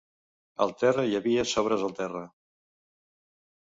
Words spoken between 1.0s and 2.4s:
hi havia sobres al terra.